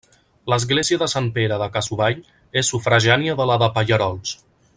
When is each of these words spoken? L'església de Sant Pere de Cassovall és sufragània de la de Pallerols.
L'església 0.51 1.01
de 1.01 1.07
Sant 1.13 1.27
Pere 1.35 1.59
de 1.63 1.67
Cassovall 1.75 2.17
és 2.63 2.73
sufragània 2.75 3.37
de 3.43 3.47
la 3.51 3.63
de 3.65 3.71
Pallerols. 3.77 4.35